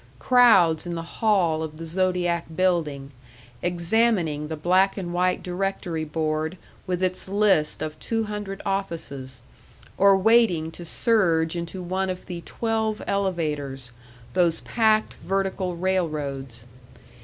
[0.17, 3.11] Crowds in the hall of the Zodiac Building,
[3.61, 9.43] examining the black and white directory board with its list of two hundred offices,
[9.99, 13.91] or waiting to surge into one of the twelve elevators
[14.33, 16.65] those packed vertical railroads.